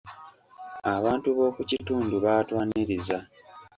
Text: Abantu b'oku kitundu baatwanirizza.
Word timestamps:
Abantu 0.95 1.27
b'oku 1.35 1.61
kitundu 1.69 2.15
baatwanirizza. 2.25 3.17